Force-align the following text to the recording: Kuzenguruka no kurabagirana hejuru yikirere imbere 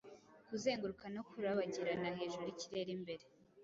Kuzenguruka 0.47 1.05
no 1.15 1.21
kurabagirana 1.29 2.07
hejuru 2.17 2.43
yikirere 2.49 2.91
imbere 2.97 3.23